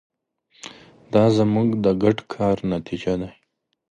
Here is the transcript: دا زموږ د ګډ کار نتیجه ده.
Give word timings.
دا 1.13 1.25
زموږ 1.37 1.69
د 1.83 1.85
ګډ 2.03 2.17
کار 2.33 2.57
نتیجه 2.73 3.13
ده. 3.21 3.29